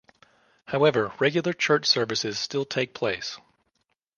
However, 0.69 1.13
regular 1.19 1.53
church 1.53 1.85
services 1.85 2.39
still 2.39 2.65
take 2.65 2.95
place. 2.95 3.37